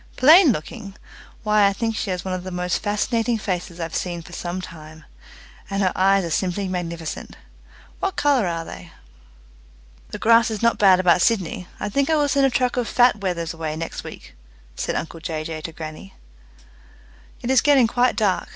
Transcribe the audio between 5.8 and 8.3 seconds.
her eyes are simply magnificent. What